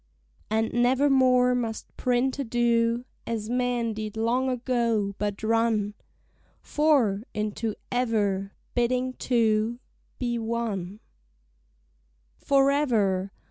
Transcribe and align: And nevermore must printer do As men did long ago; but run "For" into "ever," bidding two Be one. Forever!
And 0.49 0.73
nevermore 0.73 1.53
must 1.53 1.95
printer 1.95 2.43
do 2.43 3.05
As 3.27 3.51
men 3.51 3.93
did 3.93 4.17
long 4.17 4.49
ago; 4.49 5.13
but 5.19 5.43
run 5.43 5.93
"For" 6.59 7.21
into 7.35 7.75
"ever," 7.91 8.53
bidding 8.73 9.13
two 9.13 9.79
Be 10.17 10.39
one. 10.39 11.01
Forever! 12.39 13.31